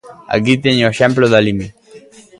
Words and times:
Aquí 0.35 0.53
teño 0.65 0.83
o 0.87 0.91
exemplo 0.93 1.25
da 1.29 1.43
Limia. 1.47 1.71